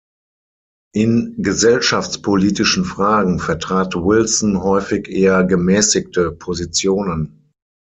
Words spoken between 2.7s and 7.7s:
Fragen vertrat Wilson häufig eher gemäßigte Positionen.